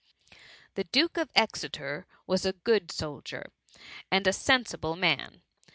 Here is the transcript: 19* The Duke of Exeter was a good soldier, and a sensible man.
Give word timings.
19* 0.31 0.35
The 0.73 0.83
Duke 0.85 1.17
of 1.17 1.29
Exeter 1.35 2.07
was 2.25 2.43
a 2.43 2.53
good 2.53 2.89
soldier, 2.91 3.51
and 4.09 4.25
a 4.25 4.33
sensible 4.33 4.95
man. 4.95 5.43